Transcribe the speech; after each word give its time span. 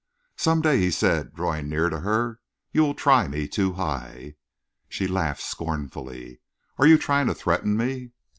"Some 0.35 0.61
day," 0.63 0.79
he 0.79 0.89
said, 0.89 1.31
drawing 1.35 1.69
nearer 1.69 1.91
to 1.91 1.99
her, 1.99 2.39
"you 2.71 2.81
will 2.81 2.95
try 2.95 3.27
me 3.27 3.47
too 3.47 3.73
high." 3.73 4.33
She 4.89 5.05
laughed 5.07 5.43
scornfully. 5.43 6.41
"Are 6.79 6.87
you 6.87 6.97
trying 6.97 7.27
to 7.27 7.35
threaten 7.35 7.77
me?" 7.77 8.09